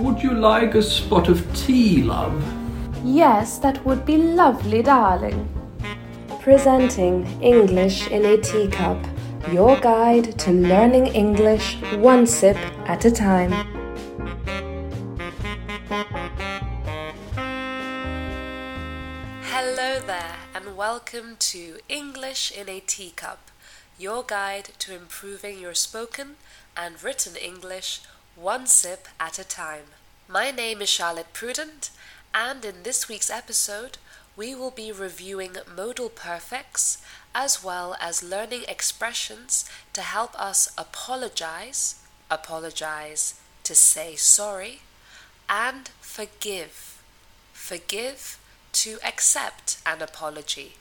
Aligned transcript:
Would 0.00 0.22
you 0.22 0.32
like 0.32 0.74
a 0.76 0.82
spot 0.82 1.28
of 1.28 1.44
tea, 1.54 2.02
love? 2.02 2.42
Yes, 3.04 3.58
that 3.58 3.84
would 3.84 4.06
be 4.06 4.16
lovely, 4.16 4.80
darling. 4.80 5.46
Presenting 6.40 7.26
English 7.42 8.08
in 8.08 8.24
a 8.24 8.38
Teacup, 8.38 8.96
your 9.52 9.78
guide 9.78 10.38
to 10.38 10.52
learning 10.52 11.08
English 11.08 11.76
one 11.98 12.26
sip 12.26 12.56
at 12.86 13.04
a 13.04 13.10
time. 13.10 13.52
Hello 19.52 20.00
there, 20.00 20.36
and 20.54 20.78
welcome 20.78 21.36
to 21.40 21.76
English 21.90 22.50
in 22.52 22.70
a 22.70 22.80
Teacup, 22.80 23.50
your 23.98 24.24
guide 24.26 24.70
to 24.78 24.94
improving 24.94 25.58
your 25.58 25.74
spoken 25.74 26.36
and 26.74 27.04
written 27.04 27.36
English 27.36 28.00
one 28.36 28.66
sip 28.66 29.08
at 29.18 29.38
a 29.38 29.44
time. 29.44 29.84
My 30.28 30.50
name 30.50 30.80
is 30.80 30.88
Charlotte 30.88 31.32
Prudent, 31.32 31.90
and 32.34 32.64
in 32.64 32.82
this 32.82 33.08
week's 33.08 33.30
episode, 33.30 33.98
we 34.36 34.54
will 34.54 34.70
be 34.70 34.92
reviewing 34.92 35.56
modal 35.76 36.08
perfects 36.08 36.98
as 37.34 37.62
well 37.62 37.96
as 38.00 38.22
learning 38.22 38.64
expressions 38.68 39.68
to 39.92 40.02
help 40.02 40.38
us 40.40 40.72
apologize, 40.78 41.96
apologize 42.30 43.34
to 43.64 43.74
say 43.74 44.16
sorry, 44.16 44.80
and 45.48 45.90
forgive, 46.00 47.02
forgive 47.52 48.38
to 48.72 48.98
accept 49.04 49.78
an 49.84 50.00
apology. 50.00 50.76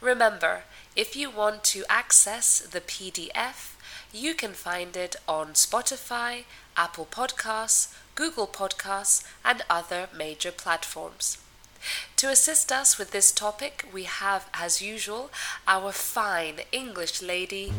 Remember, 0.00 0.64
if 0.96 1.16
you 1.16 1.30
want 1.30 1.64
to 1.64 1.84
access 1.88 2.58
the 2.58 2.80
PDF, 2.80 3.73
you 4.14 4.32
can 4.32 4.52
find 4.52 4.96
it 4.96 5.16
on 5.26 5.54
Spotify, 5.54 6.44
Apple 6.76 7.08
Podcasts, 7.10 7.92
Google 8.14 8.46
Podcasts, 8.46 9.24
and 9.44 9.62
other 9.68 10.08
major 10.16 10.52
platforms. 10.52 11.38
To 12.16 12.30
assist 12.30 12.70
us 12.70 12.96
with 12.96 13.10
this 13.10 13.32
topic, 13.32 13.84
we 13.92 14.04
have, 14.04 14.48
as 14.54 14.80
usual, 14.80 15.30
our 15.66 15.90
fine 15.90 16.60
English 16.70 17.20
lady, 17.20 17.72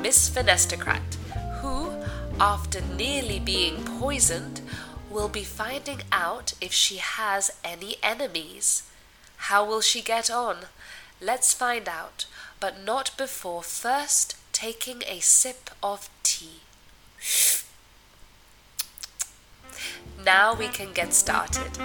Miss 0.00 0.30
Finestocrat, 0.30 1.16
who, 1.60 1.92
after 2.38 2.80
nearly 2.80 3.40
being 3.40 3.84
poisoned, 3.84 4.60
will 5.10 5.28
be 5.28 5.42
finding 5.42 6.02
out 6.12 6.54
if 6.60 6.72
she 6.72 6.98
has 6.98 7.50
any 7.64 7.96
enemies. 8.00 8.84
How 9.48 9.66
will 9.66 9.80
she 9.80 10.02
get 10.02 10.30
on? 10.30 10.66
Let's 11.20 11.52
find 11.52 11.88
out, 11.88 12.26
but 12.60 12.82
not 12.82 13.16
before 13.18 13.62
first 13.62 14.36
taking 14.60 15.02
a 15.08 15.18
sip 15.20 15.70
of 15.82 16.10
tea. 16.22 16.60
Now 20.22 20.52
we 20.52 20.68
can 20.68 20.92
get 20.92 21.14
started. 21.14 21.78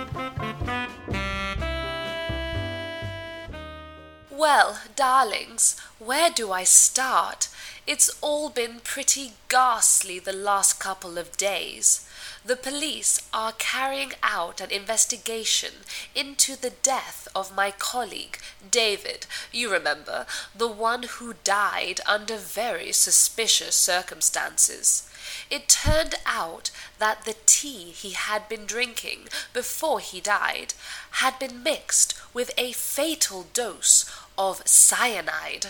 Well, 4.29 4.81
darlings, 4.97 5.79
where 5.99 6.29
do 6.29 6.51
I 6.51 6.65
start? 6.65 7.47
It's 7.87 8.09
all 8.19 8.49
been 8.49 8.79
pretty 8.79 9.33
ghastly 9.47 10.17
the 10.17 10.33
last 10.33 10.79
couple 10.79 11.19
of 11.19 11.37
days. 11.37 12.09
The 12.43 12.55
police 12.55 13.21
are 13.31 13.51
carrying 13.51 14.13
out 14.23 14.59
an 14.59 14.71
investigation 14.71 15.73
into 16.15 16.55
the 16.55 16.71
death 16.71 17.27
of 17.35 17.55
my 17.55 17.69
colleague, 17.69 18.39
David. 18.71 19.27
You 19.51 19.71
remember, 19.71 20.25
the 20.55 20.67
one 20.67 21.03
who 21.03 21.35
died 21.43 22.01
under 22.07 22.37
very 22.37 22.91
suspicious 22.91 23.75
circumstances. 23.75 25.07
It 25.51 25.69
turned 25.69 26.15
out 26.25 26.71
that 26.97 27.25
the 27.25 27.35
tea 27.45 27.91
he 27.91 28.11
had 28.11 28.49
been 28.49 28.65
drinking 28.65 29.27
before 29.53 29.99
he 29.99 30.21
died 30.21 30.73
had 31.21 31.37
been 31.37 31.61
mixed 31.61 32.15
with 32.33 32.51
a 32.57 32.71
fatal 32.71 33.45
dose 33.53 34.05
of 34.39 34.67
cyanide, 34.67 35.67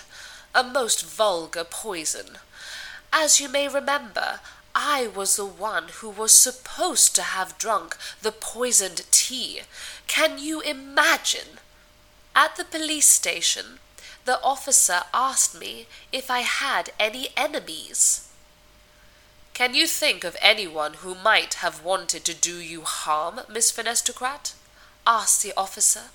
a 0.55 0.63
most 0.63 1.05
vulgar 1.05 1.65
poison. 1.65 2.37
As 3.11 3.41
you 3.41 3.49
may 3.49 3.67
remember, 3.67 4.39
I 4.73 5.07
was 5.07 5.35
the 5.35 5.45
one 5.45 5.89
who 5.99 6.09
was 6.09 6.33
supposed 6.33 7.13
to 7.15 7.21
have 7.21 7.57
drunk 7.57 7.97
the 8.21 8.31
poisoned 8.31 9.03
tea. 9.11 9.61
Can 10.07 10.39
you 10.39 10.61
imagine? 10.61 11.59
At 12.33 12.55
the 12.55 12.65
police 12.65 13.09
station, 13.09 13.79
the 14.23 14.41
officer 14.41 15.03
asked 15.13 15.59
me 15.59 15.87
if 16.11 16.31
I 16.31 16.39
had 16.39 16.91
any 16.99 17.29
enemies. 17.35 18.29
Can 19.53 19.73
you 19.73 19.87
think 19.87 20.23
of 20.23 20.35
anyone 20.41 20.95
who 20.95 21.15
might 21.15 21.55
have 21.55 21.83
wanted 21.83 22.25
to 22.25 22.33
do 22.33 22.59
you 22.59 22.81
harm, 22.81 23.41
Miss 23.49 23.71
Finestocrat? 23.71 24.53
asked 25.05 25.43
the 25.43 25.53
officer. 25.55 26.11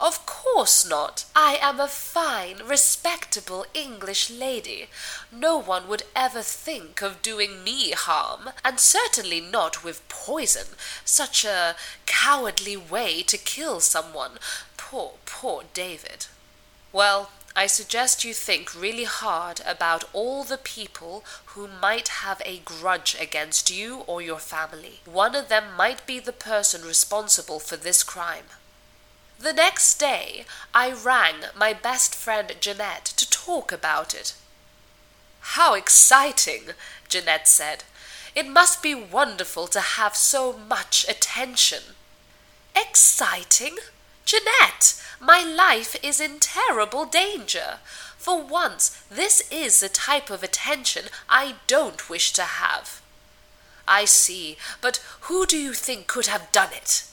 Of 0.00 0.26
course 0.26 0.84
not. 0.84 1.24
I 1.36 1.56
am 1.62 1.78
a 1.78 1.88
fine, 1.88 2.58
respectable 2.64 3.64
English 3.74 4.28
lady. 4.28 4.88
No 5.30 5.56
one 5.56 5.86
would 5.88 6.02
ever 6.16 6.42
think 6.42 7.00
of 7.00 7.22
doing 7.22 7.62
me 7.62 7.92
harm, 7.92 8.50
and 8.64 8.80
certainly 8.80 9.40
not 9.40 9.84
with 9.84 10.06
poison. 10.08 10.76
Such 11.04 11.44
a 11.44 11.76
cowardly 12.06 12.76
way 12.76 13.22
to 13.22 13.38
kill 13.38 13.80
someone. 13.80 14.38
Poor, 14.76 15.12
poor 15.26 15.62
David. 15.72 16.26
Well, 16.92 17.30
I 17.56 17.68
suggest 17.68 18.24
you 18.24 18.34
think 18.34 18.74
really 18.74 19.04
hard 19.04 19.60
about 19.64 20.04
all 20.12 20.42
the 20.42 20.58
people 20.58 21.24
who 21.46 21.68
might 21.68 22.08
have 22.08 22.42
a 22.44 22.58
grudge 22.58 23.16
against 23.20 23.70
you 23.70 23.98
or 24.08 24.20
your 24.20 24.40
family. 24.40 25.00
One 25.04 25.36
of 25.36 25.48
them 25.48 25.74
might 25.76 26.04
be 26.04 26.18
the 26.18 26.32
person 26.32 26.82
responsible 26.84 27.60
for 27.60 27.76
this 27.76 28.02
crime. 28.02 28.46
The 29.38 29.52
next 29.52 29.98
day, 29.98 30.44
I 30.72 30.92
rang 30.92 31.44
my 31.54 31.72
best 31.72 32.14
friend 32.14 32.54
Jeanette 32.60 33.04
to 33.16 33.28
talk 33.28 33.72
about 33.72 34.14
it. 34.14 34.34
How 35.40 35.74
exciting, 35.74 36.70
Jeanette 37.08 37.48
said. 37.48 37.84
It 38.34 38.48
must 38.48 38.82
be 38.82 38.94
wonderful 38.94 39.66
to 39.68 39.80
have 39.80 40.16
so 40.16 40.52
much 40.52 41.04
attention. 41.08 41.82
Exciting? 42.74 43.76
Jeanette, 44.24 45.00
my 45.20 45.42
life 45.42 45.96
is 46.02 46.20
in 46.20 46.40
terrible 46.40 47.04
danger. 47.04 47.78
For 48.16 48.40
once, 48.40 49.02
this 49.10 49.46
is 49.50 49.80
the 49.80 49.88
type 49.88 50.30
of 50.30 50.42
attention 50.42 51.04
I 51.28 51.56
don't 51.66 52.08
wish 52.08 52.32
to 52.32 52.42
have. 52.42 53.02
I 53.86 54.06
see, 54.06 54.56
but 54.80 55.04
who 55.22 55.44
do 55.44 55.58
you 55.58 55.74
think 55.74 56.06
could 56.06 56.26
have 56.26 56.50
done 56.50 56.72
it? 56.72 57.04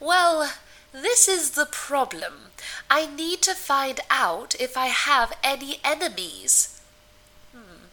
Well, 0.00 0.52
this 0.92 1.28
is 1.28 1.50
the 1.50 1.66
problem. 1.66 2.50
I 2.90 3.06
need 3.06 3.42
to 3.42 3.54
find 3.54 4.00
out 4.10 4.54
if 4.58 4.76
I 4.76 4.86
have 4.86 5.32
any 5.42 5.80
enemies. 5.84 6.80
Hmm. 7.52 7.86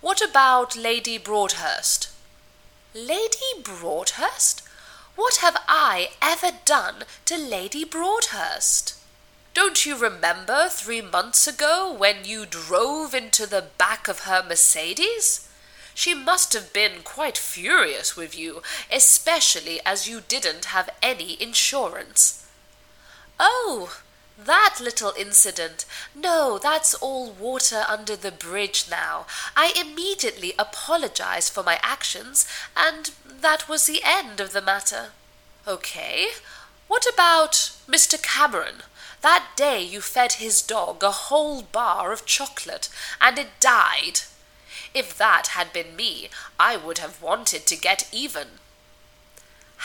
What 0.00 0.20
about 0.20 0.76
Lady 0.76 1.18
Broadhurst? 1.18 2.10
Lady 2.94 3.62
Broadhurst? 3.62 4.62
What 5.16 5.36
have 5.36 5.56
I 5.66 6.10
ever 6.20 6.50
done 6.64 7.04
to 7.24 7.38
Lady 7.38 7.84
Broadhurst? 7.84 8.94
Don't 9.54 9.86
you 9.86 9.96
remember 9.96 10.68
three 10.68 11.00
months 11.00 11.46
ago 11.46 11.90
when 11.90 12.26
you 12.26 12.44
drove 12.44 13.14
into 13.14 13.46
the 13.46 13.64
back 13.78 14.08
of 14.08 14.20
her 14.20 14.44
Mercedes? 14.46 15.45
She 15.96 16.12
must 16.12 16.52
have 16.52 16.74
been 16.74 17.02
quite 17.02 17.38
furious 17.38 18.16
with 18.16 18.38
you, 18.38 18.62
especially 18.92 19.80
as 19.86 20.06
you 20.06 20.20
didn't 20.20 20.66
have 20.66 20.90
any 21.02 21.40
insurance. 21.42 22.46
Oh, 23.40 24.00
that 24.38 24.76
little 24.78 25.14
incident. 25.18 25.86
No, 26.14 26.58
that's 26.58 26.92
all 26.92 27.30
water 27.30 27.86
under 27.88 28.14
the 28.14 28.30
bridge 28.30 28.84
now. 28.90 29.24
I 29.56 29.72
immediately 29.74 30.52
apologized 30.58 31.50
for 31.50 31.62
my 31.62 31.80
actions, 31.82 32.46
and 32.76 33.12
that 33.24 33.66
was 33.66 33.86
the 33.86 34.02
end 34.04 34.38
of 34.38 34.52
the 34.52 34.60
matter. 34.60 35.12
Okay. 35.66 36.26
What 36.88 37.06
about 37.10 37.72
Mr. 37.88 38.22
Cameron? 38.22 38.82
That 39.22 39.46
day 39.56 39.82
you 39.82 40.02
fed 40.02 40.34
his 40.34 40.60
dog 40.60 41.02
a 41.02 41.10
whole 41.10 41.62
bar 41.62 42.12
of 42.12 42.26
chocolate, 42.26 42.90
and 43.18 43.38
it 43.38 43.58
died. 43.60 44.20
If 44.96 45.18
that 45.18 45.48
had 45.48 45.74
been 45.74 45.94
me, 45.94 46.30
I 46.58 46.78
would 46.78 46.96
have 46.96 47.20
wanted 47.20 47.66
to 47.66 47.76
get 47.76 48.08
even. 48.12 48.48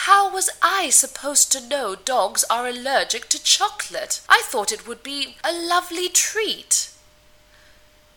How 0.08 0.32
was 0.32 0.50
I 0.62 0.90
supposed 0.90 1.52
to 1.52 1.68
know 1.68 1.96
dogs 1.96 2.46
are 2.50 2.66
allergic 2.66 3.28
to 3.28 3.44
chocolate? 3.44 4.22
I 4.30 4.42
thought 4.46 4.72
it 4.72 4.88
would 4.88 5.04
be 5.04 5.36
a 5.44 5.52
lovely 5.52 6.08
treat. 6.08 6.92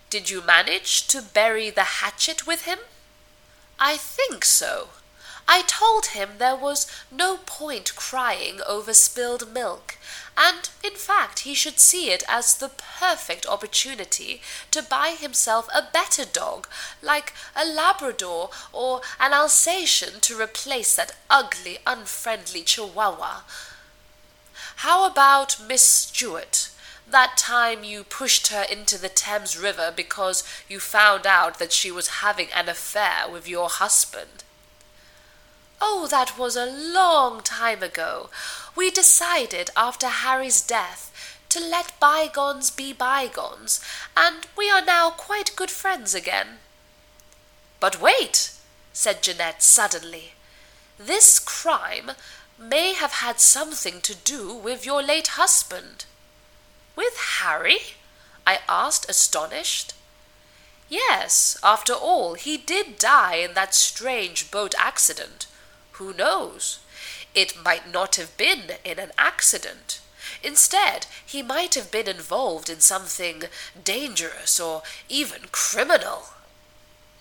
Did 0.08 0.30
you 0.30 0.40
manage 0.40 1.08
to 1.08 1.20
bury 1.20 1.68
the 1.68 1.98
hatchet 1.98 2.46
with 2.46 2.62
him? 2.62 2.78
I 3.80 3.96
think 3.96 4.44
so. 4.44 4.90
I 5.46 5.62
told 5.62 6.06
him 6.06 6.38
there 6.38 6.56
was 6.56 6.86
no 7.10 7.36
point 7.36 7.94
crying 7.94 8.60
over 8.66 8.94
spilled 8.94 9.52
milk, 9.52 9.98
and 10.36 10.70
in 10.82 10.94
fact 10.94 11.40
he 11.40 11.54
should 11.54 11.78
see 11.78 12.10
it 12.10 12.24
as 12.28 12.56
the 12.56 12.70
perfect 12.70 13.46
opportunity 13.46 14.40
to 14.70 14.82
buy 14.82 15.10
himself 15.10 15.68
a 15.74 15.86
better 15.92 16.24
dog, 16.24 16.66
like 17.02 17.34
a 17.54 17.64
Labrador 17.64 18.50
or 18.72 19.02
an 19.20 19.32
Alsatian, 19.32 20.20
to 20.20 20.40
replace 20.40 20.96
that 20.96 21.14
ugly, 21.28 21.78
unfriendly 21.86 22.62
Chihuahua. 22.62 23.42
How 24.76 25.04
about 25.06 25.60
Miss 25.60 25.82
Stuart? 25.82 26.70
That 27.06 27.36
time 27.36 27.84
you 27.84 28.02
pushed 28.02 28.48
her 28.48 28.62
into 28.62 28.98
the 28.98 29.10
Thames 29.10 29.58
River 29.58 29.92
because 29.94 30.42
you 30.68 30.80
found 30.80 31.26
out 31.26 31.58
that 31.58 31.72
she 31.72 31.90
was 31.90 32.20
having 32.24 32.48
an 32.54 32.68
affair 32.68 33.28
with 33.30 33.46
your 33.46 33.68
husband. 33.68 34.42
Oh, 35.80 36.06
that 36.10 36.38
was 36.38 36.56
a 36.56 36.66
long 36.66 37.40
time 37.42 37.82
ago. 37.82 38.30
We 38.76 38.90
decided 38.90 39.70
after 39.76 40.08
Harry's 40.08 40.62
death 40.62 41.10
to 41.50 41.60
let 41.60 41.98
bygones 42.00 42.70
be 42.70 42.92
bygones, 42.92 43.80
and 44.16 44.46
we 44.56 44.70
are 44.70 44.84
now 44.84 45.10
quite 45.10 45.54
good 45.56 45.70
friends 45.70 46.14
again. 46.14 46.58
But 47.80 48.00
wait, 48.00 48.52
said 48.92 49.22
Jeanette 49.22 49.62
suddenly. 49.62 50.32
This 50.98 51.38
crime 51.38 52.12
may 52.58 52.94
have 52.94 53.12
had 53.14 53.40
something 53.40 54.00
to 54.00 54.14
do 54.14 54.54
with 54.54 54.86
your 54.86 55.02
late 55.02 55.28
husband. 55.28 56.06
With 56.96 57.16
Harry? 57.40 57.78
I 58.46 58.60
asked, 58.68 59.08
astonished. 59.08 59.94
Yes, 60.88 61.56
after 61.62 61.92
all, 61.92 62.34
he 62.34 62.56
did 62.56 62.98
die 62.98 63.36
in 63.36 63.54
that 63.54 63.74
strange 63.74 64.50
boat 64.50 64.74
accident. 64.78 65.46
Who 65.98 66.12
knows? 66.12 66.80
It 67.34 67.62
might 67.62 67.88
not 67.88 68.16
have 68.16 68.36
been 68.36 68.72
in 68.84 68.98
an 68.98 69.12
accident. 69.16 70.00
Instead, 70.42 71.06
he 71.24 71.40
might 71.40 71.74
have 71.74 71.92
been 71.92 72.08
involved 72.08 72.68
in 72.68 72.80
something 72.80 73.44
dangerous 73.82 74.58
or 74.58 74.82
even 75.08 75.42
criminal. 75.52 76.30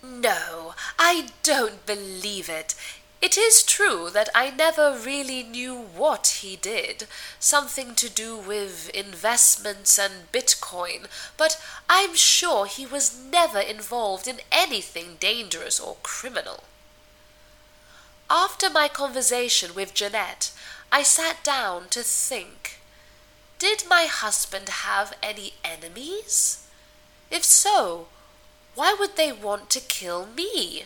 No, 0.01 0.73
I 0.97 1.29
don't 1.43 1.85
believe 1.85 2.49
it. 2.49 2.73
It 3.21 3.37
is 3.37 3.61
true 3.61 4.09
that 4.09 4.29
I 4.33 4.49
never 4.49 4.97
really 4.97 5.43
knew 5.43 5.75
what 5.75 6.41
he 6.41 6.55
did, 6.55 7.07
something 7.39 7.93
to 7.95 8.09
do 8.09 8.35
with 8.35 8.89
investments 8.89 9.99
and 9.99 10.31
Bitcoin, 10.31 11.05
but 11.37 11.61
I'm 11.87 12.15
sure 12.15 12.65
he 12.65 12.85
was 12.85 13.15
never 13.17 13.59
involved 13.59 14.27
in 14.27 14.41
anything 14.51 15.17
dangerous 15.19 15.79
or 15.79 15.97
criminal. 16.01 16.63
After 18.35 18.67
my 18.67 18.87
conversation 18.87 19.75
with 19.75 19.93
Jeanette, 19.93 20.49
I 20.91 21.03
sat 21.03 21.43
down 21.43 21.87
to 21.89 22.01
think. 22.01 22.79
Did 23.59 23.83
my 23.87 24.05
husband 24.05 24.69
have 24.69 25.13
any 25.21 25.53
enemies? 25.63 26.65
If 27.29 27.43
so, 27.43 28.07
why 28.73 28.95
would 28.97 29.17
they 29.17 29.31
want 29.31 29.69
to 29.69 29.79
kill 29.79 30.25
me? 30.25 30.85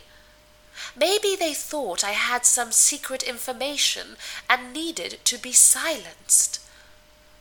Maybe 0.93 1.37
they 1.37 1.53
thought 1.53 2.03
I 2.03 2.11
had 2.11 2.45
some 2.45 2.73
secret 2.73 3.23
information 3.23 4.17
and 4.49 4.73
needed 4.73 5.23
to 5.23 5.37
be 5.37 5.53
silenced. 5.53 6.59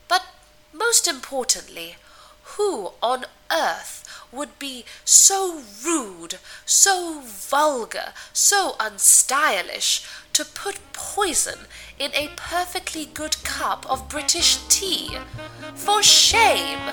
But 0.06 0.22
most 0.72 1.08
importantly, 1.08 1.96
who 2.54 2.92
on 3.02 3.24
earth 3.50 4.04
would 4.32 4.58
be 4.58 4.84
so 5.04 5.62
rude, 5.84 6.38
so 6.64 7.20
vulgar, 7.24 8.12
so 8.32 8.76
unstylish 8.78 10.06
to 10.32 10.44
put 10.44 10.78
poison 10.92 11.60
in 11.98 12.12
a 12.14 12.30
perfectly 12.36 13.06
good 13.06 13.42
cup 13.42 13.88
of 13.90 14.08
British 14.08 14.58
tea? 14.68 15.18
For 15.74 16.02
shame! 16.02 16.92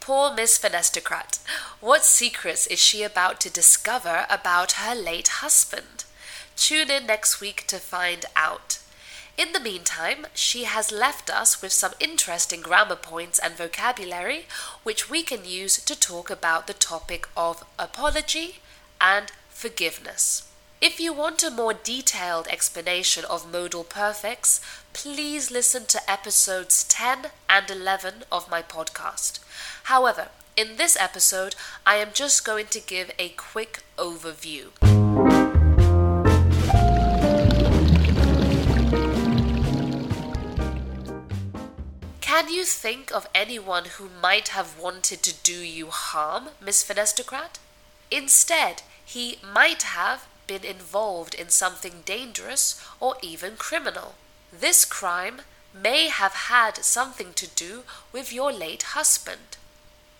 Poor 0.00 0.32
Miss 0.32 0.58
Finestocrat. 0.58 1.38
What 1.80 2.04
secrets 2.04 2.66
is 2.66 2.78
she 2.78 3.02
about 3.02 3.40
to 3.40 3.50
discover 3.50 4.26
about 4.30 4.72
her 4.72 4.94
late 4.94 5.28
husband? 5.28 6.04
Tune 6.58 6.90
in 6.90 7.06
next 7.06 7.40
week 7.40 7.68
to 7.68 7.78
find 7.78 8.24
out. 8.34 8.80
In 9.38 9.52
the 9.52 9.60
meantime, 9.60 10.26
she 10.34 10.64
has 10.64 10.90
left 10.90 11.30
us 11.30 11.62
with 11.62 11.72
some 11.72 11.92
interesting 12.00 12.62
grammar 12.62 12.96
points 12.96 13.38
and 13.38 13.54
vocabulary 13.54 14.46
which 14.82 15.08
we 15.08 15.22
can 15.22 15.44
use 15.44 15.82
to 15.84 15.98
talk 15.98 16.30
about 16.30 16.66
the 16.66 16.74
topic 16.74 17.28
of 17.36 17.64
apology 17.78 18.56
and 19.00 19.30
forgiveness. 19.48 20.50
If 20.80 20.98
you 20.98 21.12
want 21.12 21.44
a 21.44 21.50
more 21.50 21.74
detailed 21.74 22.48
explanation 22.48 23.24
of 23.26 23.50
modal 23.50 23.84
perfects, 23.84 24.60
please 24.92 25.52
listen 25.52 25.86
to 25.86 26.10
episodes 26.10 26.82
10 26.88 27.30
and 27.48 27.70
11 27.70 28.24
of 28.32 28.50
my 28.50 28.62
podcast. 28.62 29.38
However, 29.84 30.28
in 30.56 30.76
this 30.76 30.96
episode, 30.96 31.54
I 31.86 31.96
am 31.96 32.08
just 32.12 32.44
going 32.44 32.66
to 32.66 32.80
give 32.80 33.12
a 33.16 33.28
quick 33.28 33.84
overview. 33.96 34.97
Can 42.38 42.54
you 42.54 42.64
think 42.64 43.10
of 43.10 43.26
anyone 43.34 43.86
who 43.96 44.08
might 44.08 44.50
have 44.50 44.78
wanted 44.78 45.24
to 45.24 45.34
do 45.34 45.58
you 45.58 45.88
harm, 45.88 46.50
Miss 46.60 46.84
Finestocrat? 46.84 47.58
Instead, 48.12 48.82
he 49.04 49.40
might 49.42 49.82
have 49.82 50.28
been 50.46 50.62
involved 50.62 51.34
in 51.34 51.48
something 51.48 52.02
dangerous 52.04 52.80
or 53.00 53.16
even 53.22 53.56
criminal. 53.56 54.14
This 54.52 54.84
crime 54.84 55.40
may 55.74 56.06
have 56.06 56.46
had 56.46 56.84
something 56.84 57.32
to 57.34 57.48
do 57.48 57.82
with 58.12 58.32
your 58.32 58.52
late 58.52 58.94
husband. 58.94 59.56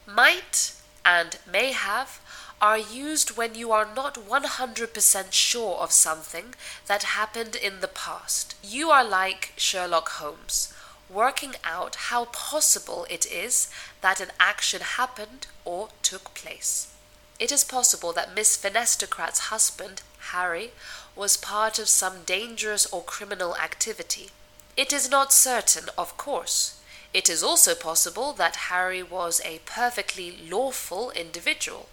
Might 0.05 0.73
and 1.05 1.39
may 1.47 1.71
have 1.71 2.21
are 2.61 2.79
used 2.79 3.37
when 3.37 3.55
you 3.55 3.71
are 3.71 3.87
not 3.95 4.17
100% 4.17 5.33
sure 5.33 5.77
of 5.77 5.93
something 5.93 6.57
that 6.89 7.15
happened 7.15 7.55
in 7.55 7.79
the 7.79 7.87
past. 7.87 8.57
You 8.61 8.91
are 8.91 9.05
like 9.05 9.53
Sherlock 9.57 10.09
Holmes, 10.09 10.75
working 11.11 11.55
out 11.65 11.95
how 12.11 12.27
possible 12.27 13.07
it 13.09 13.25
is 13.27 13.71
that 14.01 14.21
an 14.21 14.31
action 14.39 14.81
happened 14.81 15.47
or 15.65 15.89
took 16.03 16.35
place. 16.35 16.93
It 17.39 17.53
is 17.53 17.65
possible 17.65 18.13
that 18.15 18.35
Miss 18.35 18.57
Finestocrat's 18.57 19.49
husband, 19.51 20.03
Harry, 20.33 20.73
was 21.15 21.37
part 21.37 21.79
of 21.79 21.89
some 21.89 22.25
dangerous 22.25 22.87
or 22.87 23.03
criminal 23.03 23.57
activity. 23.57 24.31
It 24.77 24.93
is 24.93 25.11
not 25.11 25.33
certain, 25.33 25.89
of 25.97 26.17
course. 26.17 26.81
It 27.15 27.29
is 27.29 27.43
also 27.43 27.75
possible 27.75 28.33
that 28.35 28.69
Harry 28.71 29.03
was 29.03 29.41
a 29.45 29.61
perfectly 29.65 30.37
lawful 30.49 31.11
individual. 31.11 31.89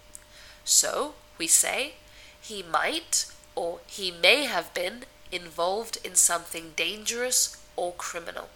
So, 0.63 1.13
we 1.37 1.47
say, 1.47 1.93
he 2.41 2.63
might 2.63 3.27
or 3.55 3.79
he 3.87 4.11
may 4.11 4.45
have 4.45 4.73
been 4.73 5.03
involved 5.31 5.97
in 6.03 6.15
something 6.15 6.73
dangerous 6.75 7.57
or 7.75 7.93
criminal. 7.93 8.49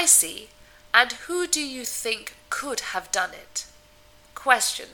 I 0.00 0.06
see. 0.06 0.48
And 0.94 1.12
who 1.26 1.46
do 1.46 1.60
you 1.60 1.84
think 1.84 2.34
could 2.48 2.80
have 2.94 3.12
done 3.12 3.32
it? 3.34 3.66
Question. 4.34 4.88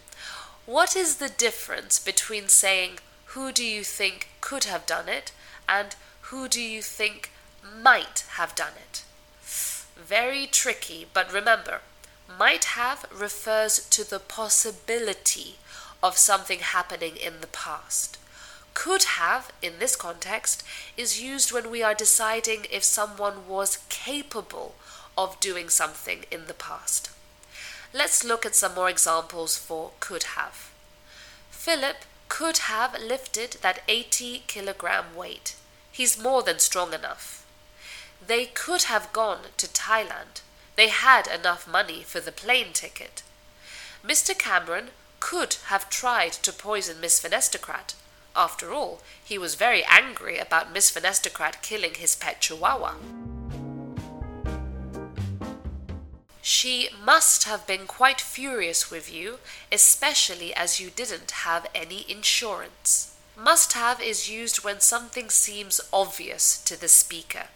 What 0.67 0.97
is 0.97 1.19
the 1.19 1.29
difference 1.29 2.01
between 2.01 2.49
saying, 2.49 2.99
who 3.27 3.53
do 3.53 3.65
you 3.65 3.85
think 3.85 4.31
could 4.41 4.65
have 4.65 4.85
done 4.85 5.09
it, 5.09 5.31
and 5.69 5.95
who 6.23 6.49
do 6.49 6.61
you 6.61 6.83
think 6.83 7.31
might 7.81 8.25
have 8.31 8.57
done 8.57 8.73
it? 8.85 9.05
Very 9.97 10.45
tricky, 10.49 11.07
but 11.15 11.33
remember, 11.33 11.83
might 12.37 12.65
have 12.75 13.07
refers 13.15 13.89
to 13.91 14.03
the 14.03 14.19
possibility 14.19 15.55
of 16.03 16.17
something 16.17 16.59
happening 16.59 17.17
in 17.17 17.41
the 17.41 17.55
past. 17.65 18.19
Could 18.75 19.05
have, 19.05 19.53
in 19.63 19.79
this 19.79 19.95
context, 19.95 20.65
is 20.97 21.23
used 21.23 21.53
when 21.53 21.71
we 21.71 21.81
are 21.81 21.95
deciding 21.95 22.67
if 22.73 22.83
someone 22.83 23.47
was 23.47 23.79
capable 23.89 24.75
of 25.17 25.41
doing 25.41 25.69
something 25.69 26.25
in 26.31 26.47
the 26.47 26.55
past. 26.55 27.11
Let's 27.93 28.25
look 28.25 28.45
at 28.45 28.55
some 28.55 28.75
more 28.75 28.91
examples 28.91 29.57
for 29.57 29.93
could 30.01 30.25
have. 30.35 30.71
Philip 31.51 31.97
could 32.29 32.59
have 32.59 33.01
lifted 33.01 33.57
that 33.63 33.83
80 33.89 34.43
kilogram 34.47 35.15
weight. 35.15 35.55
He's 35.91 36.23
more 36.23 36.43
than 36.43 36.59
strong 36.59 36.93
enough. 36.93 37.47
They 38.25 38.47
could 38.47 38.85
have 38.85 39.13
gone 39.13 39.47
to 39.57 39.67
Thailand. 39.67 40.43
They 40.75 40.89
had 40.89 41.27
enough 41.27 41.67
money 41.67 42.03
for 42.03 42.21
the 42.21 42.33
plane 42.33 42.73
ticket. 42.73 43.23
Mr. 44.05 44.39
Cameron 44.39 44.89
could 45.21 45.57
have 45.67 45.89
tried 45.89 46.33
to 46.33 46.53
poison 46.53 47.01
Miss 47.01 47.21
Finestocrat. 47.21 47.95
After 48.35 48.73
all, 48.73 49.01
he 49.25 49.39
was 49.39 49.55
very 49.55 49.83
angry 49.85 50.39
about 50.39 50.73
Miss 50.73 50.91
Finestocrat 50.91 51.63
killing 51.63 51.95
his 51.95 52.15
pet 52.15 52.41
chihuahua. 52.43 52.95
She 56.49 56.91
must 57.03 57.43
have 57.43 57.67
been 57.67 57.89
quite 57.89 58.21
furious 58.21 58.89
with 58.89 59.13
you, 59.13 59.41
especially 59.73 60.55
as 60.55 60.79
you 60.79 60.91
didn't 60.91 61.43
have 61.43 61.67
any 61.75 62.09
insurance. 62.09 63.17
Must 63.37 63.73
have 63.73 64.01
is 64.01 64.31
used 64.31 64.63
when 64.63 64.79
something 64.79 65.29
seems 65.29 65.81
obvious 65.93 66.59
to 66.59 66.81
the 66.81 66.87
speaker. 66.87 67.49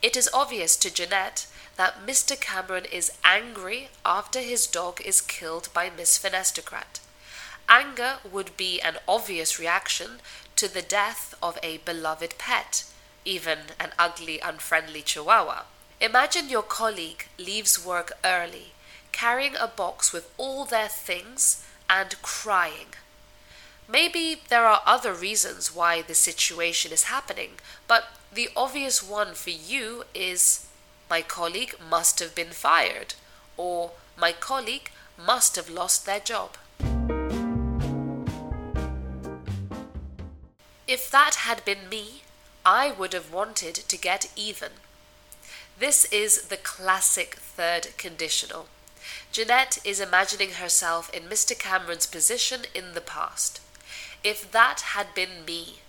It 0.00 0.16
is 0.16 0.30
obvious 0.32 0.76
to 0.76 0.90
Jeanette 0.90 1.46
that 1.76 2.06
Mr. 2.06 2.40
Cameron 2.40 2.86
is 2.86 3.12
angry 3.22 3.90
after 4.02 4.40
his 4.40 4.66
dog 4.66 5.02
is 5.02 5.20
killed 5.20 5.68
by 5.74 5.90
Miss 5.90 6.16
Finestocrat. 6.16 7.00
Anger 7.68 8.20
would 8.24 8.56
be 8.56 8.80
an 8.80 8.96
obvious 9.06 9.58
reaction 9.58 10.20
to 10.56 10.72
the 10.72 10.80
death 10.80 11.34
of 11.42 11.58
a 11.62 11.76
beloved 11.84 12.38
pet, 12.38 12.84
even 13.26 13.58
an 13.78 13.92
ugly, 13.98 14.40
unfriendly 14.40 15.02
chihuahua. 15.02 15.64
Imagine 16.00 16.50
your 16.50 16.62
colleague 16.62 17.26
leaves 17.38 17.82
work 17.82 18.12
early, 18.22 18.72
carrying 19.12 19.56
a 19.56 19.66
box 19.66 20.12
with 20.12 20.30
all 20.36 20.66
their 20.66 20.88
things 20.88 21.64
and 21.88 22.20
crying. 22.20 22.88
Maybe 23.88 24.42
there 24.50 24.66
are 24.66 24.82
other 24.84 25.14
reasons 25.14 25.74
why 25.74 26.02
the 26.02 26.14
situation 26.14 26.92
is 26.92 27.04
happening, 27.04 27.52
but 27.88 28.08
the 28.30 28.50
obvious 28.54 29.02
one 29.02 29.32
for 29.32 29.50
you 29.50 30.04
is 30.14 30.66
my 31.08 31.22
colleague 31.22 31.74
must 31.80 32.18
have 32.18 32.34
been 32.34 32.50
fired, 32.50 33.14
or 33.56 33.92
my 34.18 34.32
colleague 34.32 34.90
must 35.16 35.56
have 35.56 35.70
lost 35.70 36.04
their 36.04 36.20
job. 36.20 36.58
If 40.86 41.10
that 41.10 41.36
had 41.36 41.64
been 41.64 41.88
me, 41.88 42.22
I 42.66 42.90
would 42.90 43.14
have 43.14 43.32
wanted 43.32 43.76
to 43.76 43.96
get 43.96 44.30
even. 44.36 44.72
This 45.78 46.06
is 46.06 46.44
the 46.44 46.56
classic 46.56 47.34
third 47.34 47.88
conditional. 47.98 48.68
Jeanette 49.30 49.76
is 49.84 50.00
imagining 50.00 50.52
herself 50.52 51.12
in 51.12 51.24
Mr. 51.24 51.58
Cameron's 51.58 52.06
position 52.06 52.62
in 52.74 52.94
the 52.94 53.02
past. 53.02 53.60
If 54.24 54.50
that 54.52 54.80
had 54.94 55.14
been 55.14 55.44
me, 55.44 55.80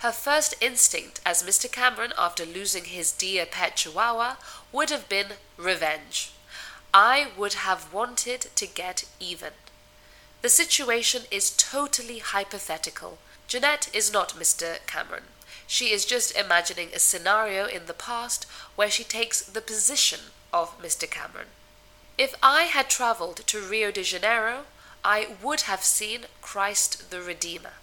her 0.00 0.12
first 0.12 0.54
instinct 0.60 1.22
as 1.24 1.42
Mr. 1.42 1.72
Cameron 1.72 2.12
after 2.18 2.44
losing 2.44 2.84
his 2.84 3.12
dear 3.12 3.46
pet 3.46 3.76
chihuahua 3.76 4.36
would 4.72 4.90
have 4.90 5.08
been 5.08 5.38
revenge. 5.56 6.32
I 6.92 7.28
would 7.34 7.54
have 7.54 7.94
wanted 7.94 8.48
to 8.54 8.66
get 8.66 9.04
even. 9.18 9.54
The 10.42 10.50
situation 10.50 11.22
is 11.30 11.56
totally 11.56 12.18
hypothetical. 12.18 13.16
Jeanette 13.48 13.88
is 13.94 14.12
not 14.12 14.34
Mr. 14.34 14.86
Cameron. 14.86 15.24
She 15.66 15.92
is 15.92 16.04
just 16.04 16.36
imagining 16.36 16.90
a 16.92 16.98
scenario 16.98 17.66
in 17.66 17.86
the 17.86 17.94
past 17.94 18.46
where 18.76 18.90
she 18.90 19.04
takes 19.04 19.40
the 19.40 19.60
position 19.60 20.20
of 20.52 20.80
Mr. 20.80 21.10
Cameron. 21.10 21.48
If 22.16 22.34
I 22.42 22.62
had 22.64 22.88
traveled 22.88 23.46
to 23.46 23.60
Rio 23.60 23.90
de 23.90 24.02
Janeiro, 24.02 24.64
I 25.04 25.36
would 25.42 25.62
have 25.62 25.84
seen 25.84 26.26
Christ 26.40 27.10
the 27.10 27.20
Redeemer. 27.20 27.74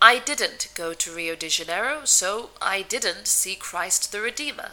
I 0.00 0.18
didn't 0.18 0.68
go 0.74 0.94
to 0.94 1.12
Rio 1.12 1.34
de 1.36 1.48
Janeiro, 1.48 2.04
so 2.04 2.50
I 2.60 2.82
didn't 2.82 3.26
see 3.26 3.54
Christ 3.54 4.10
the 4.10 4.20
Redeemer. 4.20 4.72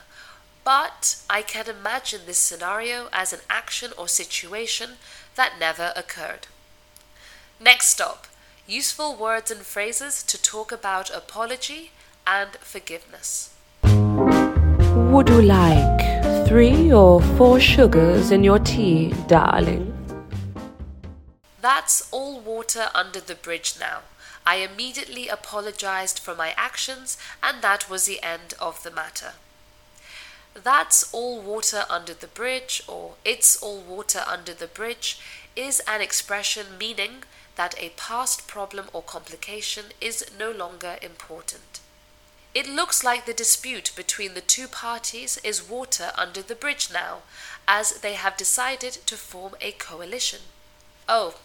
But 0.63 1.17
I 1.29 1.41
can 1.41 1.67
imagine 1.67 2.21
this 2.25 2.37
scenario 2.37 3.09
as 3.11 3.33
an 3.33 3.41
action 3.49 3.91
or 3.97 4.07
situation 4.07 4.97
that 5.35 5.59
never 5.59 5.93
occurred. 5.95 6.47
Next 7.59 7.87
stop 7.87 8.27
useful 8.69 9.15
words 9.15 9.49
and 9.49 9.61
phrases 9.61 10.21
to 10.21 10.39
talk 10.39 10.71
about 10.71 11.09
apology 11.09 11.91
and 12.29 12.51
forgiveness. 12.57 13.55
Would 13.83 15.29
you 15.29 15.41
like 15.41 16.47
three 16.47 16.91
or 16.91 17.21
four 17.37 17.59
sugars 17.59 18.29
in 18.31 18.43
your 18.43 18.59
tea, 18.59 19.13
darling? 19.27 19.95
That's 21.59 22.07
all 22.11 22.39
water 22.39 22.89
under 22.93 23.19
the 23.19 23.33
bridge 23.33 23.73
now. 23.79 24.01
I 24.45 24.57
immediately 24.57 25.27
apologized 25.27 26.19
for 26.19 26.35
my 26.35 26.53
actions, 26.55 27.17
and 27.41 27.63
that 27.63 27.89
was 27.89 28.05
the 28.05 28.21
end 28.21 28.53
of 28.59 28.83
the 28.83 28.91
matter. 28.91 29.33
That's 30.53 31.11
all 31.11 31.41
water 31.41 31.85
under 31.89 32.13
the 32.13 32.27
bridge, 32.27 32.83
or 32.87 33.15
it's 33.25 33.61
all 33.61 33.79
water 33.81 34.23
under 34.27 34.53
the 34.53 34.67
bridge, 34.67 35.19
is 35.55 35.81
an 35.87 36.01
expression 36.01 36.77
meaning 36.79 37.23
that 37.55 37.75
a 37.77 37.89
past 37.89 38.47
problem 38.47 38.85
or 38.93 39.01
complication 39.01 39.85
is 39.99 40.25
no 40.39 40.51
longer 40.51 40.97
important. 41.01 41.79
It 42.55 42.67
looks 42.67 43.03
like 43.03 43.25
the 43.25 43.33
dispute 43.33 43.91
between 43.95 44.33
the 44.33 44.41
two 44.41 44.67
parties 44.67 45.37
is 45.43 45.67
water 45.69 46.11
under 46.15 46.41
the 46.41 46.55
bridge 46.55 46.89
now, 46.91 47.19
as 47.67 47.99
they 47.99 48.13
have 48.13 48.37
decided 48.37 48.93
to 49.05 49.15
form 49.17 49.53
a 49.61 49.71
coalition. 49.73 50.39
Oh, 51.07 51.35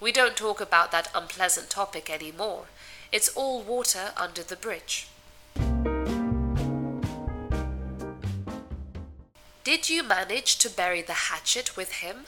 we 0.00 0.10
don't 0.10 0.36
talk 0.36 0.62
about 0.62 0.90
that 0.90 1.10
unpleasant 1.14 1.68
topic 1.68 2.08
any 2.08 2.32
more. 2.32 2.64
It's 3.12 3.28
all 3.28 3.60
water 3.60 4.12
under 4.16 4.42
the 4.42 4.56
bridge. 4.56 5.08
Did 9.64 9.90
you 9.90 10.02
manage 10.02 10.56
to 10.58 10.70
bury 10.70 11.02
the 11.02 11.28
hatchet 11.28 11.76
with 11.76 11.92
him? 11.94 12.24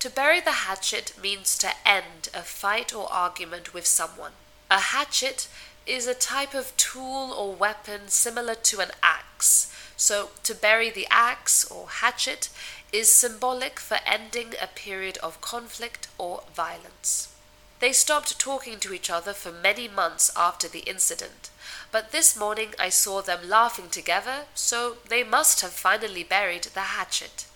To 0.00 0.08
bury 0.08 0.40
the 0.40 0.64
hatchet 0.64 1.12
means 1.22 1.58
to 1.58 1.70
end 1.86 2.30
a 2.32 2.42
fight 2.42 2.94
or 2.94 3.12
argument 3.12 3.74
with 3.74 3.86
someone. 3.86 4.32
A 4.70 4.80
hatchet 4.80 5.48
is 5.86 6.06
a 6.06 6.14
type 6.14 6.54
of 6.54 6.76
tool 6.76 7.32
or 7.32 7.54
weapon 7.54 8.08
similar 8.08 8.54
to 8.54 8.80
an 8.80 8.90
axe. 9.02 9.72
So, 9.96 10.30
to 10.44 10.54
bury 10.54 10.90
the 10.90 11.06
axe 11.10 11.64
or 11.64 11.88
hatchet 11.88 12.48
is 12.92 13.10
symbolic 13.10 13.78
for 13.78 13.98
ending 14.06 14.54
a 14.60 14.66
period 14.66 15.18
of 15.18 15.40
conflict 15.40 16.08
or 16.18 16.42
violence. 16.54 17.34
They 17.80 17.92
stopped 17.92 18.38
talking 18.38 18.78
to 18.80 18.92
each 18.92 19.08
other 19.08 19.32
for 19.32 19.52
many 19.52 19.88
months 19.88 20.30
after 20.36 20.68
the 20.68 20.80
incident, 20.80 21.50
but 21.90 22.12
this 22.12 22.36
morning 22.36 22.74
I 22.78 22.90
saw 22.90 23.22
them 23.22 23.48
laughing 23.48 23.88
together, 23.90 24.44
so 24.54 24.98
they 25.08 25.24
must 25.24 25.62
have 25.62 25.72
finally 25.72 26.22
buried 26.22 26.64
the 26.74 26.80
hatchet. 26.80 27.46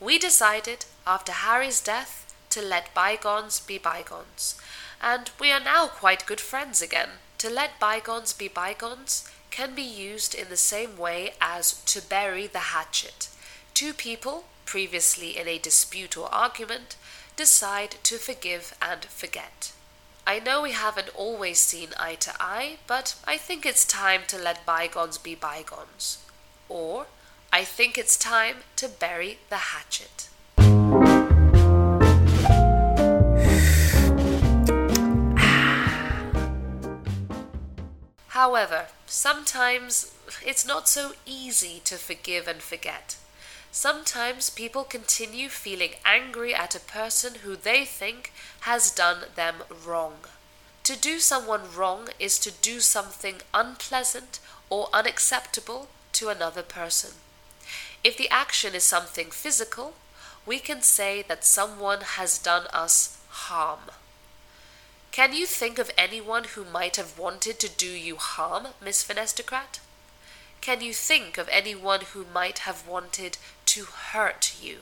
We 0.00 0.18
decided, 0.18 0.86
after 1.06 1.32
Harry's 1.32 1.80
death, 1.80 2.27
to 2.50 2.62
let 2.62 2.94
bygones 2.94 3.60
be 3.60 3.78
bygones, 3.78 4.60
and 5.00 5.30
we 5.38 5.52
are 5.52 5.60
now 5.60 5.86
quite 5.86 6.26
good 6.26 6.40
friends 6.40 6.82
again. 6.82 7.10
To 7.38 7.48
let 7.48 7.78
bygones 7.78 8.32
be 8.32 8.48
bygones 8.48 9.30
can 9.50 9.74
be 9.74 9.82
used 9.82 10.34
in 10.34 10.48
the 10.48 10.56
same 10.56 10.96
way 10.96 11.34
as 11.40 11.72
to 11.84 12.02
bury 12.02 12.46
the 12.46 12.70
hatchet. 12.74 13.28
Two 13.74 13.92
people, 13.92 14.44
previously 14.66 15.38
in 15.38 15.48
a 15.48 15.58
dispute 15.58 16.16
or 16.16 16.32
argument, 16.34 16.96
decide 17.36 17.96
to 18.02 18.18
forgive 18.18 18.74
and 18.82 19.04
forget. 19.04 19.72
I 20.26 20.40
know 20.40 20.62
we 20.62 20.72
haven't 20.72 21.08
always 21.14 21.58
seen 21.58 21.90
eye 21.98 22.16
to 22.16 22.34
eye, 22.38 22.78
but 22.86 23.14
I 23.24 23.38
think 23.38 23.64
it's 23.64 23.86
time 23.86 24.22
to 24.26 24.36
let 24.36 24.66
bygones 24.66 25.16
be 25.16 25.34
bygones. 25.34 26.18
Or, 26.68 27.06
I 27.50 27.64
think 27.64 27.96
it's 27.96 28.18
time 28.18 28.56
to 28.76 28.88
bury 28.88 29.38
the 29.48 29.56
hatchet. 29.72 30.28
However, 38.38 38.86
sometimes 39.06 40.12
it's 40.46 40.64
not 40.64 40.88
so 40.88 41.14
easy 41.26 41.80
to 41.86 41.96
forgive 41.96 42.46
and 42.46 42.62
forget. 42.62 43.16
Sometimes 43.72 44.48
people 44.48 44.84
continue 44.84 45.48
feeling 45.48 45.94
angry 46.04 46.54
at 46.54 46.76
a 46.76 46.90
person 46.98 47.40
who 47.42 47.56
they 47.56 47.84
think 47.84 48.32
has 48.60 48.92
done 48.92 49.24
them 49.34 49.64
wrong. 49.84 50.18
To 50.84 50.94
do 50.94 51.18
someone 51.18 51.74
wrong 51.74 52.10
is 52.20 52.38
to 52.38 52.52
do 52.52 52.78
something 52.78 53.42
unpleasant 53.52 54.38
or 54.70 54.88
unacceptable 54.92 55.88
to 56.12 56.28
another 56.28 56.62
person. 56.62 57.14
If 58.04 58.16
the 58.16 58.30
action 58.30 58.72
is 58.72 58.84
something 58.84 59.32
physical, 59.32 59.94
we 60.46 60.60
can 60.60 60.82
say 60.82 61.22
that 61.22 61.44
someone 61.44 62.02
has 62.02 62.38
done 62.38 62.68
us 62.72 63.18
harm. 63.30 63.90
Can 65.10 65.32
you 65.32 65.46
think 65.46 65.78
of 65.78 65.90
anyone 65.98 66.44
who 66.44 66.64
might 66.64 66.96
have 66.96 67.18
wanted 67.18 67.58
to 67.60 67.68
do 67.68 67.88
you 67.88 68.16
harm, 68.16 68.68
Miss 68.80 69.02
Finestocrat? 69.02 69.80
Can 70.60 70.80
you 70.80 70.92
think 70.92 71.38
of 71.38 71.48
anyone 71.50 72.02
who 72.12 72.24
might 72.32 72.60
have 72.60 72.86
wanted 72.86 73.38
to 73.66 73.84
hurt 73.84 74.54
you? 74.62 74.78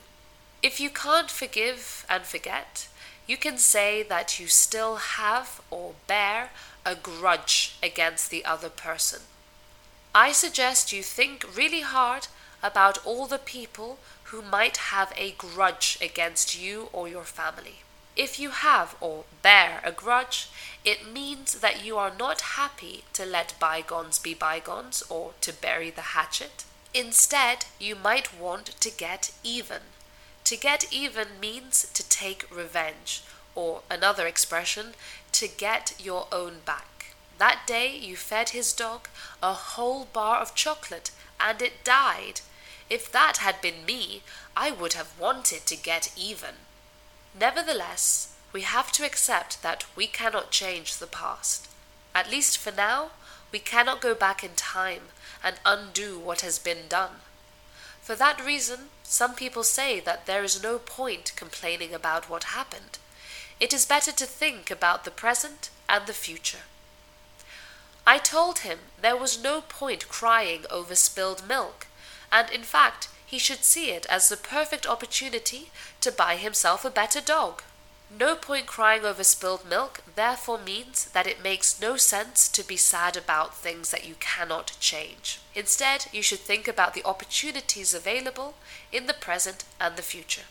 If 0.61 0.79
you 0.79 0.89
can't 0.89 1.31
forgive 1.31 2.05
and 2.09 2.23
forget, 2.23 2.87
you 3.25 3.37
can 3.37 3.57
say 3.57 4.03
that 4.03 4.39
you 4.39 4.47
still 4.47 4.95
have 4.95 5.61
or 5.69 5.95
bear 6.07 6.51
a 6.85 6.95
grudge 6.95 7.75
against 7.83 8.29
the 8.29 8.45
other 8.45 8.69
person. 8.69 9.21
I 10.15 10.31
suggest 10.31 10.93
you 10.93 11.03
think 11.03 11.45
really 11.55 11.81
hard 11.81 12.27
about 12.63 13.05
all 13.05 13.27
the 13.27 13.37
people 13.37 13.99
who 14.25 14.41
might 14.41 14.77
have 14.77 15.13
a 15.15 15.31
grudge 15.31 15.97
against 16.01 16.59
you 16.59 16.89
or 16.91 17.07
your 17.07 17.23
family. 17.23 17.81
If 18.17 18.39
you 18.39 18.49
have 18.49 18.95
or 18.99 19.25
bear 19.43 19.79
a 19.83 19.91
grudge, 19.91 20.49
it 20.83 21.13
means 21.13 21.59
that 21.59 21.85
you 21.85 21.99
are 21.99 22.11
not 22.17 22.57
happy 22.57 23.03
to 23.13 23.27
let 23.27 23.53
bygones 23.59 24.17
be 24.17 24.33
bygones 24.33 25.03
or 25.07 25.33
to 25.41 25.53
bury 25.53 25.91
the 25.91 26.17
hatchet. 26.17 26.63
Instead, 26.95 27.65
you 27.77 27.95
might 27.95 28.33
want 28.33 28.67
to 28.81 28.89
get 28.89 29.29
even. 29.43 29.81
To 30.45 30.57
get 30.57 30.91
even 30.91 31.39
means 31.39 31.91
to 31.93 32.09
take 32.09 32.49
revenge, 32.49 33.21
or 33.53 33.81
another 33.87 34.25
expression, 34.25 34.95
to 35.33 35.47
get 35.47 35.93
your 35.99 36.25
own 36.31 36.61
back. 36.65 37.13
That 37.37 37.67
day 37.67 37.95
you 37.95 38.17
fed 38.17 38.49
his 38.49 38.73
dog 38.73 39.09
a 39.43 39.53
whole 39.53 40.05
bar 40.05 40.37
of 40.39 40.55
chocolate 40.55 41.11
and 41.39 41.61
it 41.61 41.83
died. 41.83 42.41
If 42.89 43.11
that 43.11 43.37
had 43.37 43.61
been 43.61 43.85
me, 43.85 44.23
I 44.55 44.71
would 44.71 44.93
have 44.93 45.19
wanted 45.19 45.67
to 45.67 45.75
get 45.75 46.11
even. 46.17 46.55
Nevertheless, 47.39 48.33
we 48.51 48.61
have 48.61 48.91
to 48.93 49.05
accept 49.05 49.61
that 49.61 49.85
we 49.95 50.07
cannot 50.07 50.49
change 50.49 50.97
the 50.97 51.07
past. 51.07 51.67
At 52.15 52.31
least 52.31 52.57
for 52.57 52.71
now, 52.71 53.11
we 53.51 53.59
cannot 53.59 54.01
go 54.01 54.15
back 54.15 54.43
in 54.43 54.55
time 54.55 55.03
and 55.43 55.57
undo 55.63 56.17
what 56.17 56.41
has 56.41 56.57
been 56.57 56.87
done. 56.89 57.21
For 58.01 58.15
that 58.15 58.43
reason, 58.43 58.89
some 59.03 59.35
people 59.35 59.63
say 59.63 59.99
that 59.99 60.25
there 60.25 60.43
is 60.43 60.63
no 60.63 60.79
point 60.79 61.33
complaining 61.35 61.93
about 61.93 62.29
what 62.29 62.55
happened. 62.55 62.97
It 63.59 63.73
is 63.73 63.85
better 63.85 64.11
to 64.11 64.25
think 64.25 64.71
about 64.71 65.03
the 65.03 65.11
present 65.11 65.69
and 65.87 66.07
the 66.07 66.13
future. 66.13 66.65
I 68.05 68.17
told 68.17 68.59
him 68.59 68.79
there 68.99 69.17
was 69.17 69.43
no 69.43 69.61
point 69.61 70.07
crying 70.07 70.65
over 70.71 70.95
spilled 70.95 71.47
milk, 71.47 71.87
and 72.31 72.49
in 72.49 72.63
fact, 72.63 73.09
he 73.27 73.37
should 73.37 73.63
see 73.63 73.91
it 73.91 74.05
as 74.07 74.29
the 74.29 74.37
perfect 74.37 74.87
opportunity 74.87 75.69
to 76.01 76.11
buy 76.11 76.37
himself 76.37 76.83
a 76.83 76.89
better 76.89 77.21
dog. 77.21 77.61
No 78.09 78.35
point 78.35 78.67
crying 78.67 79.03
over 79.03 79.23
spilled 79.23 79.67
milk 79.69 80.01
therefore 80.15 80.57
means 80.57 81.05
that 81.11 81.27
it 81.27 81.43
makes 81.43 81.81
no 81.81 81.97
sense 81.97 82.47
to 82.47 82.63
be 82.63 82.77
sad 82.77 83.17
about 83.17 83.53
things 83.53 83.91
that 83.91 84.07
you 84.07 84.15
cannot 84.21 84.77
change. 84.79 85.41
Instead, 85.53 86.05
you 86.13 86.23
should 86.23 86.39
think 86.39 86.69
about 86.69 86.93
the 86.93 87.03
opportunities 87.03 87.93
available 87.93 88.55
in 88.93 89.07
the 89.07 89.13
present 89.13 89.65
and 89.79 89.97
the 89.97 90.01
future. 90.01 90.47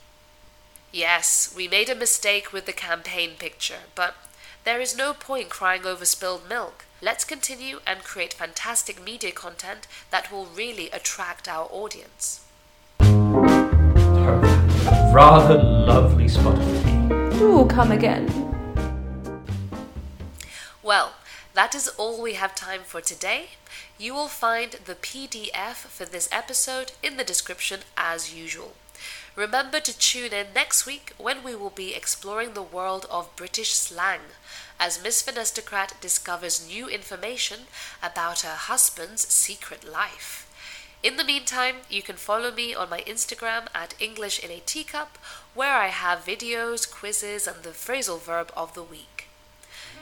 Yes, 0.92 1.52
we 1.56 1.66
made 1.66 1.88
a 1.88 1.94
mistake 1.94 2.52
with 2.52 2.66
the 2.66 2.74
campaign 2.74 3.32
picture, 3.38 3.84
but 3.94 4.16
there 4.64 4.82
is 4.82 4.96
no 4.96 5.14
point 5.14 5.48
crying 5.48 5.86
over 5.86 6.04
spilled 6.04 6.46
milk. 6.46 6.84
Let's 7.00 7.24
continue 7.24 7.80
and 7.86 8.04
create 8.04 8.34
fantastic 8.34 9.02
media 9.02 9.32
content 9.32 9.86
that 10.10 10.30
will 10.30 10.44
really 10.44 10.90
attract 10.90 11.48
our 11.48 11.68
audience. 11.70 12.40
Rather 15.16 15.56
lovely 15.62 16.28
spot 16.28 16.58
of 16.58 16.84
tea. 16.84 17.38
Do 17.38 17.64
come 17.70 17.90
again. 17.90 18.26
Well, 20.82 21.14
that 21.54 21.74
is 21.74 21.88
all 21.96 22.20
we 22.20 22.34
have 22.34 22.54
time 22.54 22.82
for 22.84 23.00
today. 23.00 23.46
You 23.96 24.12
will 24.12 24.28
find 24.28 24.72
the 24.72 24.94
PDF 24.94 25.86
for 25.88 26.04
this 26.04 26.28
episode 26.30 26.92
in 27.02 27.16
the 27.16 27.24
description 27.24 27.80
as 27.96 28.34
usual. 28.34 28.74
Remember 29.36 29.80
to 29.80 29.98
tune 29.98 30.34
in 30.34 30.48
next 30.54 30.84
week 30.84 31.14
when 31.16 31.42
we 31.42 31.56
will 31.56 31.70
be 31.70 31.94
exploring 31.94 32.52
the 32.52 32.60
world 32.60 33.06
of 33.10 33.34
British 33.36 33.72
slang 33.72 34.20
as 34.78 35.02
Miss 35.02 35.22
Finestocrat 35.22 35.98
discovers 36.02 36.68
new 36.68 36.90
information 36.90 37.60
about 38.02 38.40
her 38.40 38.56
husband's 38.56 39.26
secret 39.26 39.90
life. 39.90 40.45
In 41.06 41.16
the 41.16 41.22
meantime, 41.22 41.76
you 41.88 42.02
can 42.02 42.16
follow 42.16 42.50
me 42.50 42.74
on 42.74 42.90
my 42.90 43.00
Instagram 43.02 43.68
at 43.72 43.94
English 44.00 44.40
in 44.40 44.50
a 44.50 44.58
Teacup, 44.58 45.18
where 45.54 45.76
I 45.76 45.86
have 45.86 46.24
videos, 46.24 46.90
quizzes, 46.90 47.46
and 47.46 47.62
the 47.62 47.70
phrasal 47.70 48.20
verb 48.20 48.50
of 48.56 48.74
the 48.74 48.82
week. 48.82 49.28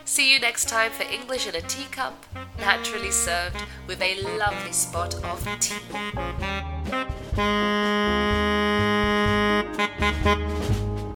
See 0.07 0.33
you 0.33 0.41
next 0.41 0.67
time 0.67 0.93
for 0.93 1.03
English 1.03 1.47
in 1.47 1.55
a 1.55 1.61
Teacup, 1.61 2.25
naturally 2.59 3.11
served 3.11 3.63
with 3.87 4.01
a 4.01 4.23
lovely 4.39 4.73
spot 4.73 5.15
of 5.23 5.47
tea. 5.61 5.75